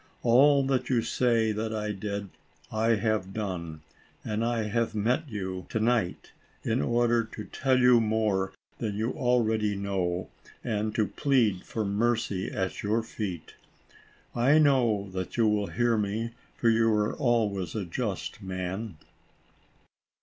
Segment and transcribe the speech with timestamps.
[0.23, 2.29] "All that you say that I did,
[2.71, 3.81] I have done;
[4.25, 6.31] and I have met you, to night,
[6.65, 10.29] i n order to tell you more than you already know,
[10.63, 13.53] and to plead for mercy, at your feet.
[14.33, 18.97] I know that you will hear me, for you were always a just man."